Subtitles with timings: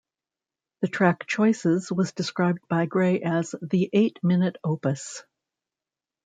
[0.81, 5.21] The track "Choices" was described by Gray as "the eight-minute opus".